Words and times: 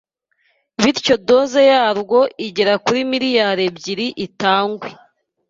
bityo 0.81 1.15
doze 1.29 1.59
yarwo 1.71 2.19
igera 2.47 2.73
kuri 2.85 2.99
miliyari 3.11 3.61
ebyiri 3.69 4.07
itangwe 4.25 4.87